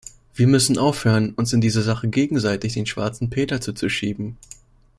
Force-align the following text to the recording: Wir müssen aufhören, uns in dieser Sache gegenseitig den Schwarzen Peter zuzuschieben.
Wir 0.33 0.47
müssen 0.47 0.79
aufhören, 0.79 1.31
uns 1.35 1.53
in 1.53 1.61
dieser 1.61 1.83
Sache 1.83 2.07
gegenseitig 2.07 2.73
den 2.73 2.87
Schwarzen 2.87 3.29
Peter 3.29 3.61
zuzuschieben. 3.61 4.35